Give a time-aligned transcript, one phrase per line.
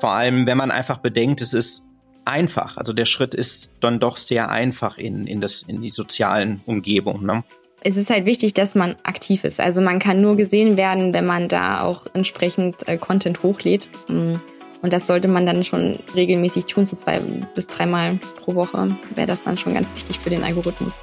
[0.00, 1.86] Vor allem, wenn man einfach bedenkt, es ist
[2.24, 2.76] einfach.
[2.76, 7.26] Also der Schritt ist dann doch sehr einfach in, in, das, in die sozialen Umgebungen.
[7.26, 7.44] Ne?
[7.82, 9.60] Es ist halt wichtig, dass man aktiv ist.
[9.60, 13.88] Also man kann nur gesehen werden, wenn man da auch entsprechend äh, Content hochlädt.
[14.08, 14.36] Mm.
[14.82, 17.18] Und das sollte man dann schon regelmäßig tun, so zwei
[17.54, 21.00] bis dreimal pro Woche wäre das dann schon ganz wichtig für den Algorithmus.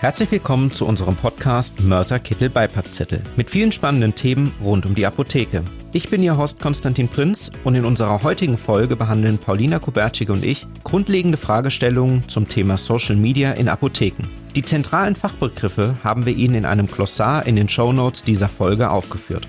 [0.00, 5.04] Herzlich willkommen zu unserem Podcast Mörser Kittel Beipackzettel mit vielen spannenden Themen rund um die
[5.04, 5.62] Apotheke.
[5.92, 10.42] Ich bin Ihr Host Konstantin Prinz und in unserer heutigen Folge behandeln Paulina Kubertschig und
[10.42, 14.26] ich grundlegende Fragestellungen zum Thema Social Media in Apotheken.
[14.56, 18.88] Die zentralen Fachbegriffe haben wir Ihnen in einem Glossar in den Show Notes dieser Folge
[18.88, 19.48] aufgeführt.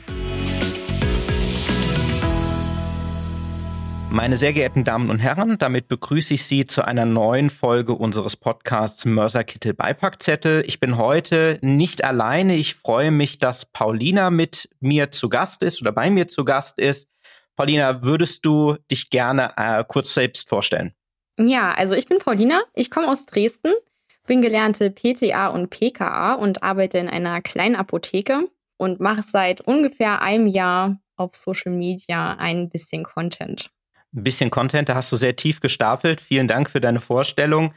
[4.13, 8.35] Meine sehr geehrten Damen und Herren, damit begrüße ich Sie zu einer neuen Folge unseres
[8.35, 10.65] Podcasts Mörserkittel Beipackzettel.
[10.67, 12.57] Ich bin heute nicht alleine.
[12.57, 16.77] Ich freue mich, dass Paulina mit mir zu Gast ist oder bei mir zu Gast
[16.77, 17.07] ist.
[17.55, 20.93] Paulina, würdest du dich gerne äh, kurz selbst vorstellen?
[21.39, 22.63] Ja, also ich bin Paulina.
[22.75, 23.71] Ich komme aus Dresden,
[24.27, 30.21] bin gelernte PTA und PKA und arbeite in einer kleinen Apotheke und mache seit ungefähr
[30.21, 33.71] einem Jahr auf Social Media ein bisschen Content
[34.13, 36.21] ein bisschen Content, da hast du sehr tief gestapelt.
[36.21, 37.73] Vielen Dank für deine Vorstellung.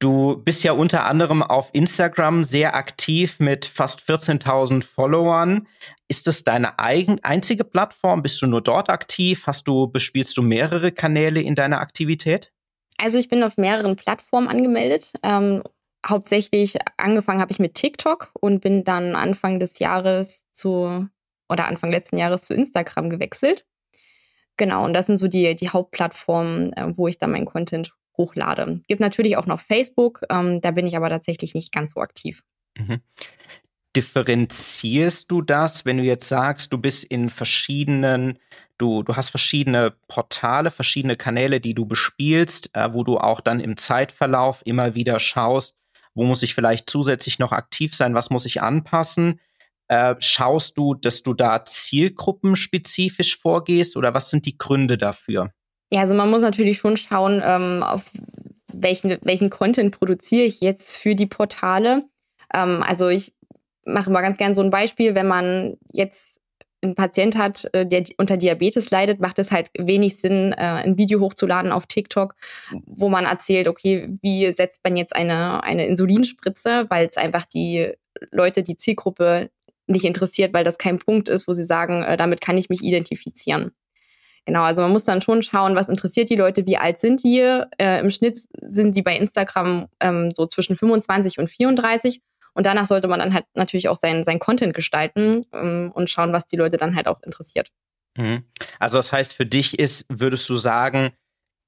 [0.00, 5.68] Du bist ja unter anderem auf Instagram sehr aktiv mit fast 14.000 Followern.
[6.08, 8.22] Ist das deine eigen, einzige Plattform?
[8.22, 9.46] Bist du nur dort aktiv?
[9.46, 12.50] Hast du, bespielst du mehrere Kanäle in deiner Aktivität?
[12.96, 15.12] Also ich bin auf mehreren Plattformen angemeldet.
[15.22, 15.62] Ähm,
[16.06, 21.06] hauptsächlich angefangen habe ich mit TikTok und bin dann Anfang des Jahres zu
[21.50, 23.66] oder Anfang letzten Jahres zu Instagram gewechselt.
[24.60, 28.82] Genau, und das sind so die, die Hauptplattformen, äh, wo ich dann meinen Content hochlade.
[28.88, 32.42] Gibt natürlich auch noch Facebook, ähm, da bin ich aber tatsächlich nicht ganz so aktiv.
[32.76, 33.00] Mhm.
[33.96, 38.38] Differenzierst du das, wenn du jetzt sagst, du bist in verschiedenen,
[38.76, 43.60] du, du hast verschiedene Portale, verschiedene Kanäle, die du bespielst, äh, wo du auch dann
[43.60, 45.74] im Zeitverlauf immer wieder schaust,
[46.12, 49.40] wo muss ich vielleicht zusätzlich noch aktiv sein, was muss ich anpassen?
[49.90, 55.50] Äh, schaust du, dass du da zielgruppenspezifisch vorgehst oder was sind die Gründe dafür?
[55.92, 58.12] Ja, also man muss natürlich schon schauen, ähm, auf
[58.72, 62.04] welchen, welchen Content produziere ich jetzt für die Portale.
[62.54, 63.34] Ähm, also ich
[63.84, 66.40] mache mal ganz gern so ein Beispiel, wenn man jetzt
[66.82, 70.98] einen Patient hat, äh, der unter Diabetes leidet, macht es halt wenig Sinn, äh, ein
[70.98, 72.36] Video hochzuladen auf TikTok,
[72.86, 77.92] wo man erzählt, okay, wie setzt man jetzt eine, eine Insulinspritze, weil es einfach die
[78.30, 79.50] Leute, die Zielgruppe
[79.90, 82.82] nicht interessiert, weil das kein Punkt ist, wo sie sagen, äh, damit kann ich mich
[82.82, 83.72] identifizieren.
[84.46, 87.40] Genau, also man muss dann schon schauen, was interessiert die Leute, wie alt sind die.
[87.40, 92.20] Äh, Im Schnitt sind die bei Instagram ähm, so zwischen 25 und 34.
[92.54, 96.32] Und danach sollte man dann halt natürlich auch sein, sein Content gestalten ähm, und schauen,
[96.32, 97.70] was die Leute dann halt auch interessiert.
[98.16, 98.44] Mhm.
[98.78, 101.12] Also das heißt, für dich ist, würdest du sagen,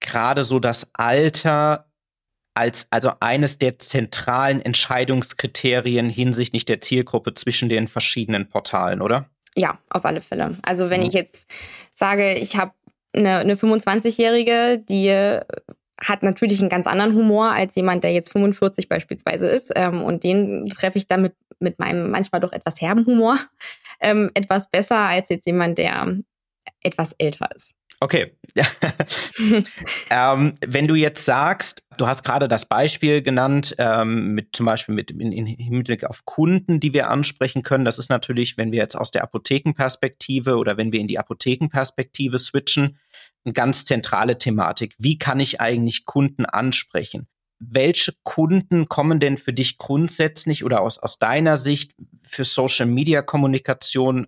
[0.00, 1.91] gerade so das Alter
[2.54, 9.26] als also eines der zentralen Entscheidungskriterien hinsichtlich der Zielgruppe zwischen den verschiedenen Portalen, oder?
[9.54, 10.56] Ja, auf alle Fälle.
[10.62, 11.06] Also wenn mhm.
[11.06, 11.50] ich jetzt
[11.94, 12.72] sage, ich habe
[13.14, 15.40] eine, eine 25-Jährige, die
[16.02, 19.72] hat natürlich einen ganz anderen Humor als jemand, der jetzt 45 beispielsweise ist.
[19.74, 23.38] Ähm, und den treffe ich dann mit, mit meinem manchmal doch etwas herben Humor
[24.00, 26.16] ähm, etwas besser als jetzt jemand, der
[26.82, 27.74] etwas älter ist.
[28.02, 28.36] Okay.
[30.10, 34.92] ähm, wenn du jetzt sagst, du hast gerade das Beispiel genannt, ähm, mit zum Beispiel
[34.92, 37.84] mit in, in Hinblick auf Kunden, die wir ansprechen können.
[37.84, 42.40] Das ist natürlich, wenn wir jetzt aus der Apothekenperspektive oder wenn wir in die Apothekenperspektive
[42.40, 42.98] switchen,
[43.44, 44.96] eine ganz zentrale Thematik.
[44.98, 47.28] Wie kann ich eigentlich Kunden ansprechen?
[47.60, 53.22] Welche Kunden kommen denn für dich grundsätzlich oder aus, aus deiner Sicht für Social Media
[53.22, 54.26] Kommunikation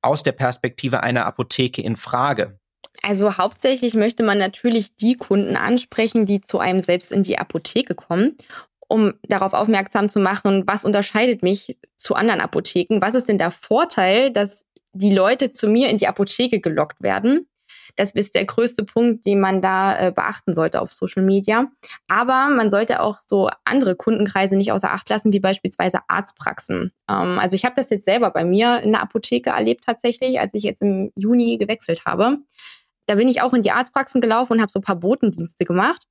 [0.00, 2.58] aus der Perspektive einer Apotheke in Frage?
[3.02, 7.94] Also hauptsächlich möchte man natürlich die Kunden ansprechen, die zu einem selbst in die Apotheke
[7.94, 8.36] kommen,
[8.88, 13.00] um darauf aufmerksam zu machen, was unterscheidet mich zu anderen Apotheken?
[13.00, 17.46] Was ist denn der Vorteil, dass die Leute zu mir in die Apotheke gelockt werden?
[17.96, 21.66] Das ist der größte Punkt, den man da äh, beachten sollte auf Social Media.
[22.08, 26.92] Aber man sollte auch so andere Kundenkreise nicht außer Acht lassen, wie beispielsweise Arztpraxen.
[27.08, 30.54] Ähm, also ich habe das jetzt selber bei mir in der Apotheke erlebt tatsächlich, als
[30.54, 32.38] ich jetzt im Juni gewechselt habe
[33.06, 36.02] da bin ich auch in die Arztpraxen gelaufen und habe so ein paar Botendienste gemacht.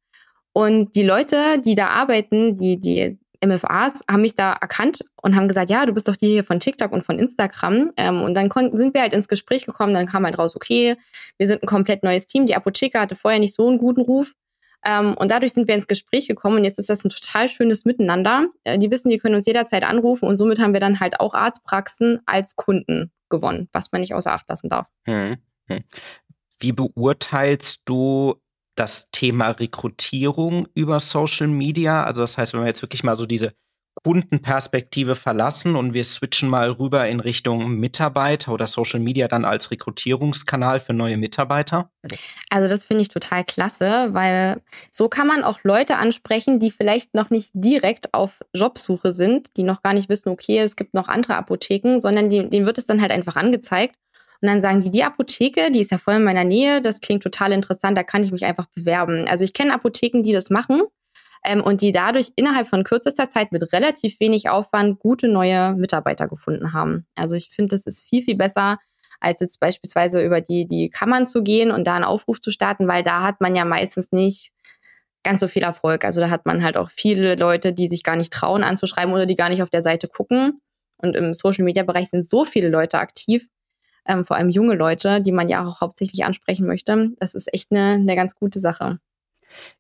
[0.54, 5.48] Und die Leute, die da arbeiten, die, die MFAs, haben mich da erkannt und haben
[5.48, 7.92] gesagt, ja, du bist doch die hier von TikTok und von Instagram.
[7.98, 10.96] Ähm, und dann sind wir halt ins Gespräch gekommen, dann kam halt raus, okay,
[11.38, 12.46] wir sind ein komplett neues Team.
[12.46, 14.34] Die Apotheke hatte vorher nicht so einen guten Ruf.
[14.86, 17.86] Ähm, und dadurch sind wir ins Gespräch gekommen und jetzt ist das ein total schönes
[17.86, 18.48] Miteinander.
[18.64, 21.34] Äh, die wissen, die können uns jederzeit anrufen und somit haben wir dann halt auch
[21.34, 24.88] Arztpraxen als Kunden gewonnen, was man nicht außer Acht lassen darf.
[25.06, 25.38] Hm.
[25.68, 25.84] Hm.
[26.60, 28.36] Wie beurteilst du
[28.76, 32.04] das Thema Rekrutierung über Social Media?
[32.04, 33.54] Also das heißt, wenn wir jetzt wirklich mal so diese
[34.04, 39.70] Kundenperspektive verlassen und wir switchen mal rüber in Richtung Mitarbeiter oder Social Media dann als
[39.70, 41.92] Rekrutierungskanal für neue Mitarbeiter?
[42.50, 47.14] Also das finde ich total klasse, weil so kann man auch Leute ansprechen, die vielleicht
[47.14, 51.08] noch nicht direkt auf Jobsuche sind, die noch gar nicht wissen, okay, es gibt noch
[51.08, 53.96] andere Apotheken, sondern denen wird es dann halt einfach angezeigt.
[54.42, 57.24] Und dann sagen die, die Apotheke, die ist ja voll in meiner Nähe, das klingt
[57.24, 59.28] total interessant, da kann ich mich einfach bewerben.
[59.28, 60.82] Also ich kenne Apotheken, die das machen
[61.44, 66.28] ähm, und die dadurch innerhalb von kürzester Zeit mit relativ wenig Aufwand gute neue Mitarbeiter
[66.28, 67.06] gefunden haben.
[67.16, 68.80] Also ich finde, das ist viel, viel besser,
[69.20, 72.88] als jetzt beispielsweise über die, die Kammern zu gehen und da einen Aufruf zu starten,
[72.88, 74.52] weil da hat man ja meistens nicht
[75.24, 76.04] ganz so viel Erfolg.
[76.04, 79.28] Also da hat man halt auch viele Leute, die sich gar nicht trauen anzuschreiben oder
[79.28, 80.62] die gar nicht auf der Seite gucken.
[80.98, 83.48] Und im Social-Media-Bereich sind so viele Leute aktiv,
[84.07, 87.12] ähm, vor allem junge Leute, die man ja auch hauptsächlich ansprechen möchte.
[87.19, 89.00] Das ist echt eine, eine ganz gute Sache.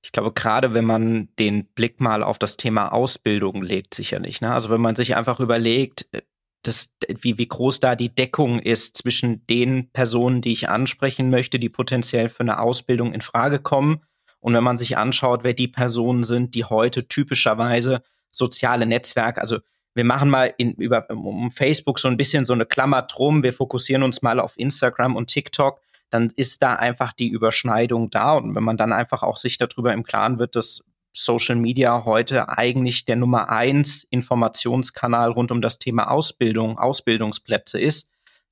[0.01, 4.41] Ich glaube, gerade wenn man den Blick mal auf das Thema Ausbildung legt, sicherlich.
[4.41, 4.53] Ne?
[4.53, 6.21] Also wenn man sich einfach überlegt, äh,
[6.63, 11.57] das, wie, wie groß da die Deckung ist zwischen den Personen, die ich ansprechen möchte,
[11.57, 14.03] die potenziell für eine Ausbildung in Frage kommen.
[14.39, 19.57] Und wenn man sich anschaut, wer die Personen sind, die heute typischerweise soziale Netzwerke, also
[19.93, 23.53] wir machen mal in, über, um Facebook so ein bisschen so eine Klammer drum, wir
[23.53, 25.79] fokussieren uns mal auf Instagram und TikTok
[26.11, 28.33] dann ist da einfach die Überschneidung da.
[28.33, 32.49] Und wenn man dann einfach auch sich darüber im Klaren wird, dass Social Media heute
[32.49, 38.09] eigentlich der Nummer eins Informationskanal rund um das Thema Ausbildung, Ausbildungsplätze ist,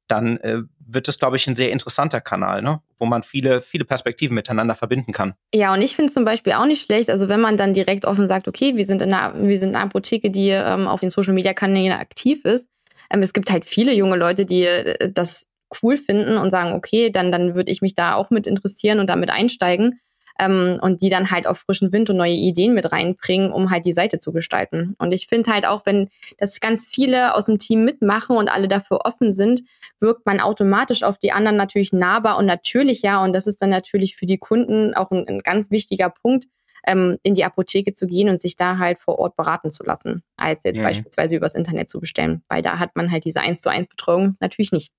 [0.08, 0.64] dann äh,
[0.94, 2.82] wird es, glaube ich, ein sehr interessanter Kanal, ne?
[2.98, 5.34] wo man viele, viele Perspektiven miteinander verbinden kann.
[5.54, 8.28] Ja, und ich finde zum Beispiel auch nicht schlecht, also wenn man dann direkt offen
[8.28, 11.34] sagt, okay, wir sind in einer, wir sind eine Apotheke, die ähm, auf den Social
[11.34, 12.68] Media Kanälen aktiv ist.
[13.10, 15.48] Ähm, es gibt halt viele junge Leute, die äh, das
[15.84, 19.08] cool finden und sagen, okay, dann, dann würde ich mich da auch mit interessieren und
[19.08, 20.00] damit einsteigen.
[20.40, 23.86] Ähm, und die dann halt auf frischen Wind und neue Ideen mit reinbringen, um halt
[23.86, 24.96] die Seite zu gestalten.
[24.98, 28.70] Und ich finde halt auch, wenn das ganz viele aus dem Team mitmachen und alle
[28.70, 29.64] dafür offen sind,
[30.00, 33.22] wirkt man automatisch auf die anderen natürlich nahbar und natürlicher.
[33.22, 36.46] Und das ist dann natürlich für die Kunden auch ein, ein ganz wichtiger Punkt,
[36.88, 40.24] ähm, in die Apotheke zu gehen und sich da halt vor Ort beraten zu lassen,
[40.38, 40.84] als jetzt mhm.
[40.84, 42.44] beispielsweise übers Internet zu bestellen.
[42.48, 44.92] Weil da hat man halt diese 1 zu 1 Betreuung natürlich nicht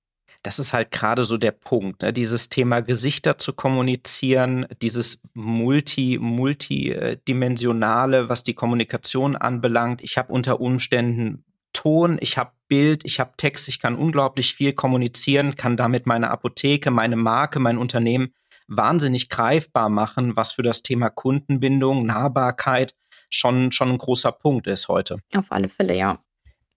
[0.43, 2.13] das ist halt gerade so der Punkt, ne?
[2.13, 10.03] dieses Thema Gesichter zu kommunizieren, dieses multi, multidimensionale, was die Kommunikation anbelangt.
[10.03, 14.73] Ich habe unter Umständen Ton, ich habe Bild, ich habe Text, ich kann unglaublich viel
[14.73, 18.33] kommunizieren, kann damit meine Apotheke, meine Marke, mein Unternehmen
[18.67, 22.95] wahnsinnig greifbar machen, was für das Thema Kundenbindung, Nahbarkeit
[23.29, 25.19] schon, schon ein großer Punkt ist heute.
[25.37, 26.19] Auf alle Fälle, ja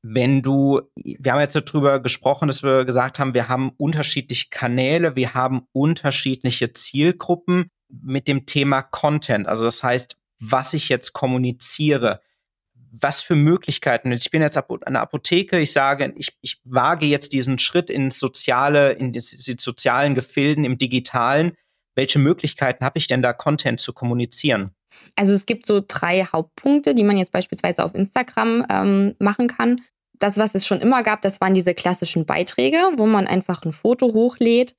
[0.05, 5.15] wenn du, wir haben jetzt darüber gesprochen, dass wir gesagt haben, wir haben unterschiedliche Kanäle,
[5.15, 9.47] wir haben unterschiedliche Zielgruppen mit dem Thema Content.
[9.47, 12.19] Also das heißt, was ich jetzt kommuniziere,
[12.75, 14.11] was für Möglichkeiten.
[14.11, 18.91] Ich bin jetzt eine Apotheke, ich sage, ich, ich wage jetzt diesen Schritt ins soziale,
[18.91, 21.53] in die, die sozialen Gefilden, im digitalen.
[21.95, 24.71] Welche Möglichkeiten habe ich denn da, Content zu kommunizieren?
[25.15, 29.81] Also es gibt so drei Hauptpunkte, die man jetzt beispielsweise auf Instagram ähm, machen kann
[30.19, 33.71] das, was es schon immer gab, das waren diese klassischen Beiträge, wo man einfach ein
[33.71, 34.75] Foto hochlädt.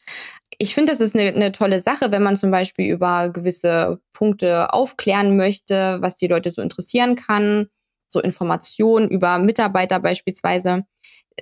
[0.59, 4.73] Ich finde, das ist eine, eine, tolle Sache, wenn man zum Beispiel über gewisse Punkte
[4.73, 7.67] aufklären möchte, was die Leute so interessieren kann,
[8.07, 10.85] so Informationen über Mitarbeiter beispielsweise.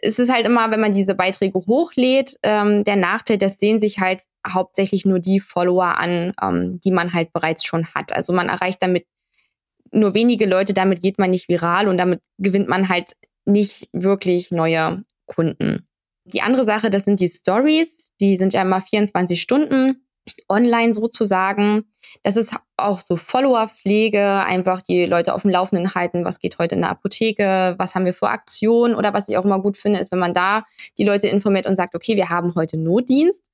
[0.00, 4.00] Es ist halt immer, wenn man diese Beiträge hochlädt, ähm, der Nachteil, das sehen sich
[4.00, 8.12] halt hauptsächlich nur die Follower an, ähm, die man halt bereits schon hat.
[8.12, 9.06] Also man erreicht damit
[9.92, 13.12] nur wenige Leute, damit geht man nicht viral und damit gewinnt man halt
[13.44, 15.86] nicht wirklich neue Kunden.
[16.24, 18.12] Die andere Sache, das sind die Stories.
[18.20, 20.06] Die sind ja immer 24 Stunden
[20.48, 21.84] online sozusagen.
[22.22, 26.74] Das ist auch so Follower-Pflege, einfach die Leute auf dem Laufenden halten, was geht heute
[26.74, 29.98] in der Apotheke, was haben wir für Aktionen oder was ich auch immer gut finde,
[29.98, 30.64] ist, wenn man da
[30.98, 33.46] die Leute informiert und sagt, okay, wir haben heute Notdienst.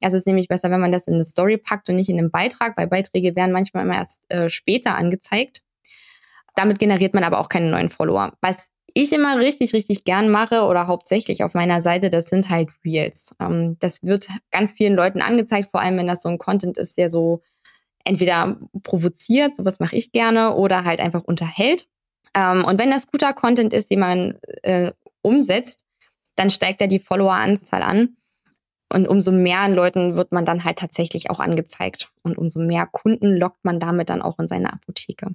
[0.00, 2.30] Es ist nämlich besser, wenn man das in eine Story packt und nicht in einen
[2.30, 5.62] Beitrag, weil Beiträge werden manchmal immer erst äh, später angezeigt.
[6.54, 8.32] Damit generiert man aber auch keine neuen Follower.
[8.40, 12.68] Was ich immer richtig, richtig gern mache oder hauptsächlich auf meiner Seite, das sind halt
[12.84, 13.34] Reels.
[13.40, 16.96] Ähm, das wird ganz vielen Leuten angezeigt, vor allem wenn das so ein Content ist,
[16.96, 17.42] der so
[18.04, 21.88] entweder provoziert, sowas mache ich gerne, oder halt einfach unterhält.
[22.34, 24.92] Ähm, und wenn das guter Content ist, den man äh,
[25.22, 25.84] umsetzt,
[26.36, 28.16] dann steigt ja die Followeranzahl an.
[28.92, 32.10] Und umso mehr Leuten wird man dann halt tatsächlich auch angezeigt.
[32.22, 35.28] Und umso mehr Kunden lockt man damit dann auch in seine Apotheke.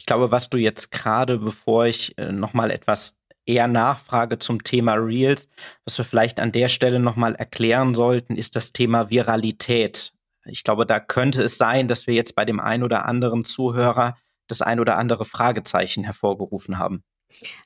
[0.00, 4.94] Ich glaube, was du jetzt gerade, bevor ich äh, nochmal etwas eher nachfrage zum Thema
[4.94, 5.46] Reels,
[5.84, 10.14] was wir vielleicht an der Stelle nochmal erklären sollten, ist das Thema Viralität.
[10.46, 14.16] Ich glaube, da könnte es sein, dass wir jetzt bei dem ein oder anderen Zuhörer
[14.46, 17.04] das ein oder andere Fragezeichen hervorgerufen haben.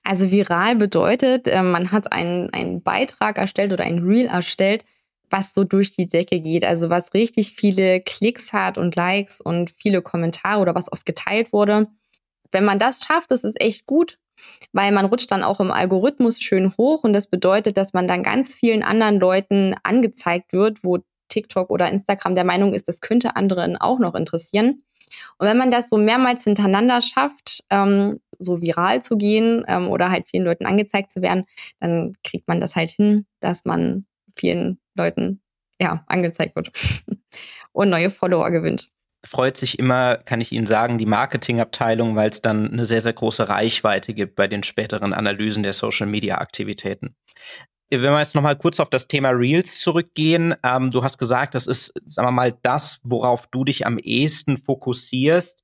[0.03, 4.85] Also viral bedeutet, äh, man hat einen, einen Beitrag erstellt oder ein Reel erstellt,
[5.31, 6.65] was so durch die Decke geht.
[6.65, 11.53] Also was richtig viele Klicks hat und Likes und viele Kommentare oder was oft geteilt
[11.53, 11.87] wurde.
[12.55, 14.19] Wenn man das schafft, ist echt gut,
[14.73, 18.23] weil man rutscht dann auch im Algorithmus schön hoch und das bedeutet, dass man dann
[18.23, 23.37] ganz vielen anderen Leuten angezeigt wird, wo TikTok oder Instagram der Meinung ist, das könnte
[23.37, 24.85] anderen auch noch interessieren.
[25.39, 30.11] Und wenn man das so mehrmals hintereinander schafft, ähm, so viral zu gehen ähm, oder
[30.11, 31.45] halt vielen Leuten angezeigt zu werden,
[31.81, 34.07] dann kriegt man das halt hin, dass man
[34.37, 35.41] vielen Leuten
[35.81, 36.71] ja angezeigt wird
[37.73, 38.91] und neue Follower gewinnt
[39.25, 43.13] freut sich immer, kann ich Ihnen sagen, die Marketingabteilung, weil es dann eine sehr, sehr
[43.13, 47.17] große Reichweite gibt bei den späteren Analysen der Social-Media-Aktivitäten.
[47.91, 51.67] Wenn wir jetzt nochmal kurz auf das Thema Reels zurückgehen, ähm, du hast gesagt, das
[51.67, 55.63] ist, sagen wir mal, das, worauf du dich am ehesten fokussierst.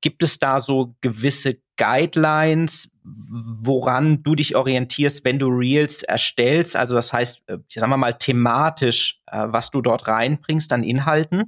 [0.00, 6.76] Gibt es da so gewisse Guidelines, woran du dich orientierst, wenn du Reels erstellst?
[6.76, 11.44] Also das heißt, äh, sagen wir mal, thematisch, äh, was du dort reinbringst an Inhalten?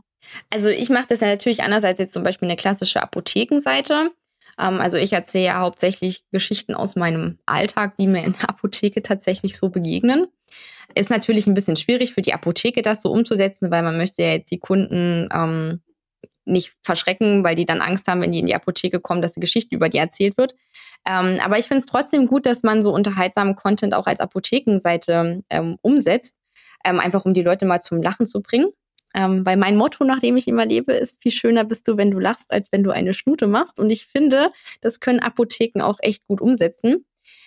[0.50, 4.11] Also ich mache das ja natürlich anders als jetzt zum Beispiel eine klassische Apothekenseite.
[4.59, 9.02] Ähm, also ich erzähle ja hauptsächlich Geschichten aus meinem Alltag, die mir in der Apotheke
[9.02, 10.26] tatsächlich so begegnen.
[10.95, 14.30] Ist natürlich ein bisschen schwierig für die Apotheke, das so umzusetzen, weil man möchte ja
[14.30, 15.80] jetzt die Kunden ähm,
[16.47, 19.40] nicht verschrecken, weil die dann Angst haben, wenn die in die Apotheke kommen, dass die
[19.40, 20.54] Geschichte über die erzählt wird.
[21.04, 25.42] Ähm, aber ich finde es trotzdem gut, dass man so unterhaltsamen Content auch als Apothekenseite
[25.50, 26.37] ähm, umsetzt,
[26.85, 28.68] ähm, einfach um die Leute mal zum Lachen zu bringen.
[29.16, 32.11] Ähm, weil mein Motto, nach dem ich immer lebe, ist, wie schöner bist du, wenn
[32.11, 33.78] du lachst, als wenn du eine Schnute machst.
[33.78, 37.06] Und ich finde, das können Apotheken auch echt gut umsetzen.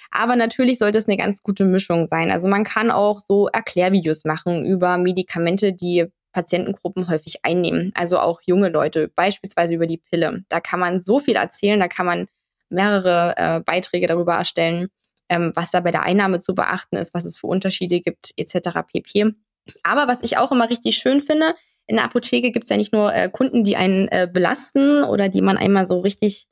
[0.10, 2.32] Aber natürlich sollte es eine ganz gute Mischung sein.
[2.32, 7.92] Also man kann auch so Erklärvideos machen über Medikamente, die Patientengruppen häufig einnehmen.
[7.94, 10.44] Also auch junge Leute, beispielsweise über die Pille.
[10.50, 12.28] Da kann man so viel erzählen, da kann man
[12.70, 14.88] mehrere äh, Beiträge darüber erstellen,
[15.30, 18.80] ähm, was da bei der Einnahme zu beachten ist, was es für Unterschiede gibt, etc.
[18.92, 19.36] pp.
[19.84, 21.54] Aber was ich auch immer richtig schön finde,
[21.88, 25.28] in der Apotheke gibt es ja nicht nur äh, Kunden, die einen äh, belasten oder
[25.28, 26.48] die man einmal so richtig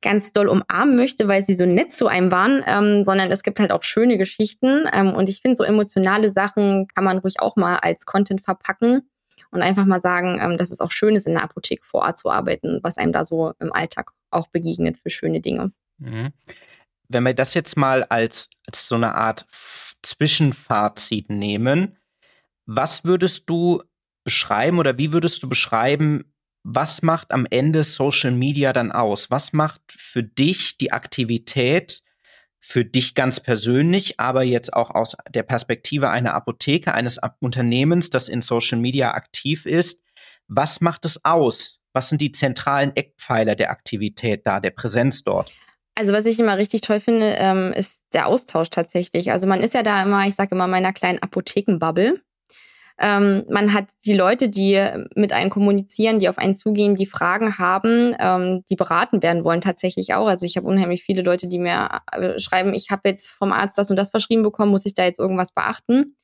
[0.00, 3.58] ganz doll umarmen möchte, weil sie so nett zu einem waren, ähm, sondern es gibt
[3.58, 4.86] halt auch schöne Geschichten.
[4.92, 9.08] Ähm, und ich finde, so emotionale Sachen kann man ruhig auch mal als Content verpacken
[9.50, 12.18] und einfach mal sagen, ähm, dass es auch schön ist, in der Apotheke vor Ort
[12.18, 15.72] zu arbeiten, was einem da so im Alltag auch begegnet für schöne Dinge.
[15.98, 16.32] Mhm.
[17.08, 19.46] Wenn wir das jetzt mal als, als so eine Art
[20.02, 21.96] Zwischenfazit nehmen,
[22.66, 23.82] was würdest du
[24.24, 26.24] beschreiben oder wie würdest du beschreiben,
[26.64, 29.30] was macht am Ende Social Media dann aus?
[29.30, 32.02] Was macht für dich die Aktivität,
[32.58, 38.30] für dich ganz persönlich, aber jetzt auch aus der Perspektive einer Apotheke, eines Unternehmens, das
[38.30, 40.02] in Social Media aktiv ist?
[40.48, 41.80] Was macht es aus?
[41.92, 45.52] Was sind die zentralen Eckpfeiler der Aktivität da, der Präsenz dort?
[45.94, 49.30] Also was ich immer richtig toll finde, ähm, ist der Austausch tatsächlich.
[49.30, 52.20] Also man ist ja da immer, ich sage immer, meiner kleinen Apothekenbubble.
[52.98, 54.80] Ähm, man hat die Leute, die
[55.16, 59.60] mit einem kommunizieren, die auf einen zugehen, die Fragen haben, ähm, die beraten werden wollen
[59.60, 60.28] tatsächlich auch.
[60.28, 63.78] Also ich habe unheimlich viele Leute, die mir äh, schreiben, ich habe jetzt vom Arzt
[63.78, 66.16] das und das verschrieben bekommen, muss ich da jetzt irgendwas beachten?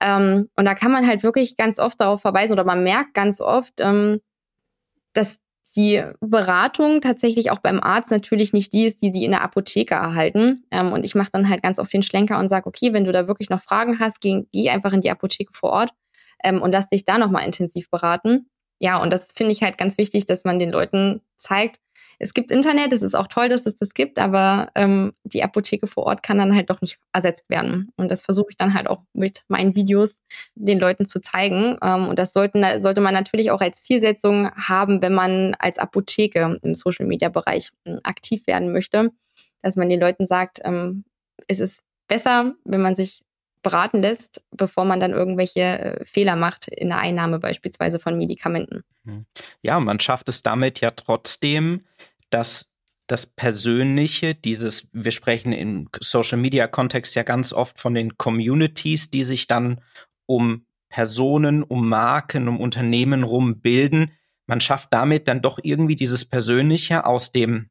[0.00, 3.40] Ähm, und da kann man halt wirklich ganz oft darauf verweisen oder man merkt ganz
[3.40, 4.20] oft, ähm,
[5.14, 5.40] dass
[5.76, 9.94] die Beratung tatsächlich auch beim Arzt natürlich nicht die ist, die die in der Apotheke
[9.94, 10.64] erhalten.
[10.70, 13.12] Ähm, und ich mache dann halt ganz oft den Schlenker und sage, okay, wenn du
[13.12, 15.90] da wirklich noch Fragen hast, geh, geh einfach in die Apotheke vor Ort
[16.42, 18.48] ähm, und lass dich da nochmal intensiv beraten.
[18.80, 21.78] Ja, und das finde ich halt ganz wichtig, dass man den Leuten zeigt,
[22.18, 25.86] es gibt Internet, es ist auch toll, dass es das gibt, aber ähm, die Apotheke
[25.86, 27.90] vor Ort kann dann halt doch nicht ersetzt werden.
[27.96, 30.20] Und das versuche ich dann halt auch mit meinen Videos
[30.54, 31.78] den Leuten zu zeigen.
[31.82, 36.58] Ähm, und das sollten, sollte man natürlich auch als Zielsetzung haben, wenn man als Apotheke
[36.62, 39.10] im Social-Media-Bereich ähm, aktiv werden möchte,
[39.62, 41.04] dass man den Leuten sagt, ähm,
[41.48, 43.22] es ist besser, wenn man sich
[43.64, 48.82] beraten lässt, bevor man dann irgendwelche äh, Fehler macht in der Einnahme beispielsweise von Medikamenten.
[49.02, 49.26] Mhm.
[49.62, 51.80] Ja, man schafft es damit ja trotzdem,
[52.30, 52.68] dass
[53.08, 59.10] das Persönliche, dieses, wir sprechen im Social Media Kontext ja ganz oft von den Communities,
[59.10, 59.80] die sich dann
[60.26, 64.12] um Personen, um Marken, um Unternehmen rum bilden.
[64.46, 67.68] Man schafft damit dann doch irgendwie dieses Persönliche aus dem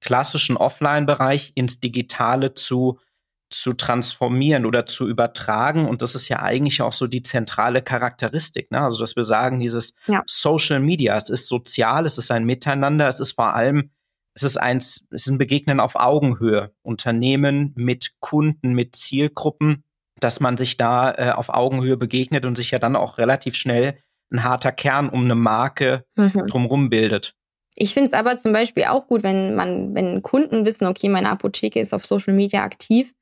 [0.00, 3.00] klassischen Offline-Bereich ins Digitale zu
[3.50, 5.88] zu transformieren oder zu übertragen.
[5.88, 8.70] Und das ist ja eigentlich auch so die zentrale Charakteristik.
[8.70, 8.80] Ne?
[8.80, 10.22] Also, dass wir sagen, dieses ja.
[10.26, 13.90] Social Media, es ist sozial, es ist ein Miteinander, es ist vor allem,
[14.34, 16.72] es ist eins, es ist ein Begegnen auf Augenhöhe.
[16.82, 19.84] Unternehmen mit Kunden, mit Zielgruppen,
[20.20, 23.98] dass man sich da äh, auf Augenhöhe begegnet und sich ja dann auch relativ schnell
[24.32, 26.46] ein harter Kern um eine Marke mhm.
[26.48, 27.34] drumherum bildet.
[27.76, 31.28] Ich finde es aber zum Beispiel auch gut, wenn man, wenn Kunden wissen, okay, meine
[31.28, 33.12] Apotheke ist auf Social Media aktiv.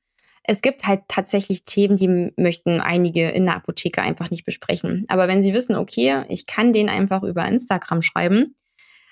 [0.47, 5.05] Es gibt halt tatsächlich Themen, die möchten einige in der Apotheke einfach nicht besprechen.
[5.07, 8.55] Aber wenn sie wissen, okay, ich kann den einfach über Instagram schreiben,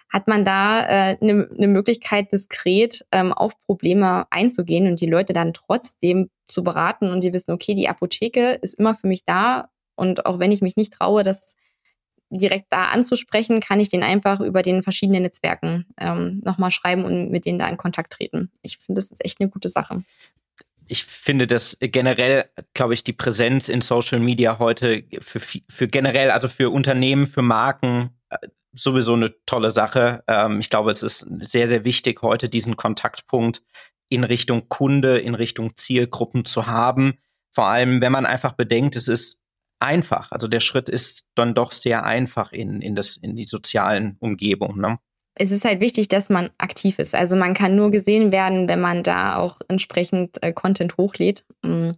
[0.10, 5.10] hat man da eine äh, ne, ne Möglichkeit, diskret ähm, auf Probleme einzugehen und die
[5.10, 9.26] Leute dann trotzdem zu beraten und die wissen, okay, die Apotheke ist immer für mich
[9.26, 11.56] da und auch wenn ich mich nicht traue, das
[12.30, 17.30] direkt da anzusprechen, kann ich den einfach über den verschiedenen Netzwerken ähm, nochmal schreiben und
[17.30, 18.52] mit denen da in Kontakt treten.
[18.62, 20.04] Ich finde, das ist echt eine gute Sache.
[20.88, 26.32] Ich finde das generell, glaube ich, die Präsenz in Social Media heute für, für generell,
[26.32, 28.38] also für Unternehmen, für Marken, äh,
[28.74, 30.24] sowieso eine tolle Sache.
[30.28, 33.64] Ähm, ich glaube, es ist sehr, sehr wichtig, heute diesen Kontaktpunkt
[34.10, 37.20] in Richtung Kunde, in Richtung Zielgruppen zu haben.
[37.52, 39.42] Vor allem, wenn man einfach bedenkt, es ist
[39.80, 40.32] einfach.
[40.32, 44.82] Also der Schritt ist dann doch sehr einfach in, in, das, in die sozialen Umgebungen.
[44.82, 45.00] Ne?
[45.36, 47.16] Es ist halt wichtig, dass man aktiv ist.
[47.16, 51.44] Also man kann nur gesehen werden, wenn man da auch entsprechend äh, Content hochlädt.
[51.64, 51.92] Mm.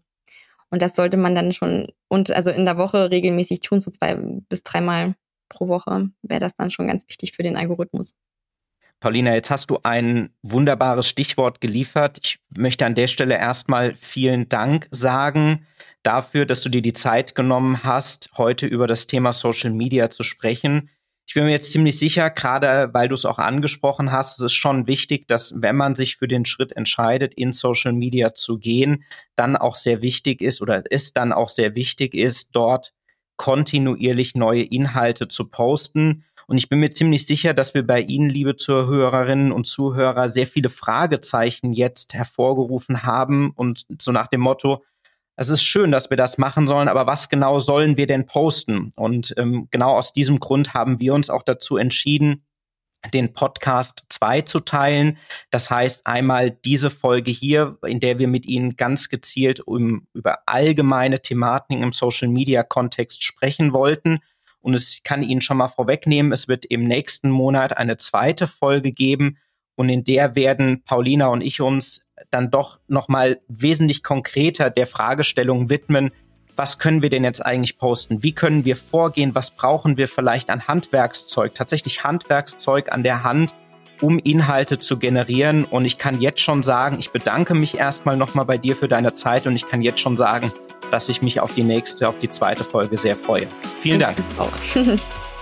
[0.69, 4.15] Und das sollte man dann schon und also in der Woche regelmäßig tun, so zwei
[4.15, 5.15] bis dreimal
[5.49, 8.15] pro Woche wäre das dann schon ganz wichtig für den Algorithmus.
[8.99, 12.19] Paulina, jetzt hast du ein wunderbares Stichwort geliefert.
[12.23, 15.67] Ich möchte an der Stelle erstmal vielen Dank sagen
[16.01, 20.23] dafür, dass du dir die Zeit genommen hast, heute über das Thema Social Media zu
[20.23, 20.89] sprechen.
[21.27, 24.53] Ich bin mir jetzt ziemlich sicher, gerade weil du es auch angesprochen hast, es ist
[24.53, 29.03] schon wichtig, dass wenn man sich für den Schritt entscheidet, in Social Media zu gehen,
[29.35, 32.93] dann auch sehr wichtig ist oder es dann auch sehr wichtig ist, dort
[33.37, 36.23] kontinuierlich neue Inhalte zu posten.
[36.47, 40.45] Und ich bin mir ziemlich sicher, dass wir bei Ihnen, liebe Zuhörerinnen und Zuhörer, sehr
[40.45, 44.83] viele Fragezeichen jetzt hervorgerufen haben und so nach dem Motto,
[45.35, 48.91] es ist schön, dass wir das machen sollen, aber was genau sollen wir denn posten?
[48.95, 52.45] Und ähm, genau aus diesem Grund haben wir uns auch dazu entschieden,
[53.13, 55.17] den Podcast zwei zu teilen.
[55.51, 60.39] Das heißt einmal diese Folge hier, in der wir mit Ihnen ganz gezielt um, über
[60.47, 64.19] allgemeine Thematiken im Social-Media-Kontext sprechen wollten.
[64.61, 68.91] Und es kann Ihnen schon mal vorwegnehmen, es wird im nächsten Monat eine zweite Folge
[68.91, 69.37] geben.
[69.75, 74.87] Und in der werden Paulina und ich uns dann doch noch mal wesentlich konkreter der
[74.87, 76.11] Fragestellung widmen,
[76.55, 78.23] was können wir denn jetzt eigentlich posten?
[78.23, 79.35] Wie können wir vorgehen?
[79.35, 81.53] Was brauchen wir vielleicht an Handwerkszeug?
[81.53, 83.53] Tatsächlich Handwerkszeug an der Hand,
[84.01, 85.65] um Inhalte zu generieren.
[85.65, 89.15] Und ich kann jetzt schon sagen, ich bedanke mich erstmal nochmal bei dir für deine
[89.15, 90.51] Zeit und ich kann jetzt schon sagen,
[90.91, 93.47] dass ich mich auf die nächste, auf die zweite Folge sehr freue.
[93.81, 94.17] Vielen Dank.
[94.37, 94.51] Auch.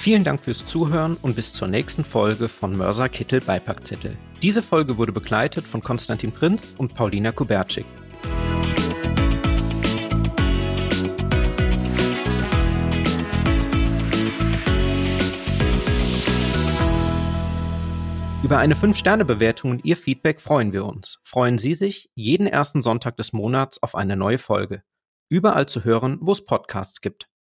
[0.00, 4.16] Vielen Dank fürs Zuhören und bis zur nächsten Folge von Mörser Kittel Beipackzettel.
[4.40, 7.84] Diese Folge wurde begleitet von Konstantin Prinz und Paulina Kubertschik.
[18.42, 21.20] Über eine 5-Sterne-Bewertung und Ihr Feedback freuen wir uns.
[21.24, 24.82] Freuen Sie sich jeden ersten Sonntag des Monats auf eine neue Folge.
[25.28, 27.29] Überall zu hören, wo es Podcasts gibt.